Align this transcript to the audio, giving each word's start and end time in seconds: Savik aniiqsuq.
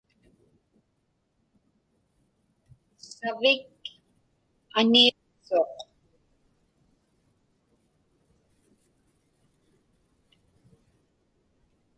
Savik 3.15 3.63
aniiqsuq. 4.79 5.75